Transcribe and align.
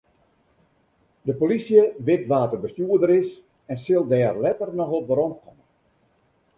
De 1.27 1.33
polysje 1.41 1.81
wit 2.07 2.23
wa't 2.29 2.51
de 2.51 2.57
bestjoerder 2.65 3.11
is 3.21 3.29
en 3.71 3.77
sil 3.85 4.03
dêr 4.11 4.33
letter 4.45 4.69
noch 4.79 4.93
op 4.99 5.05
weromkomme. 5.09 5.65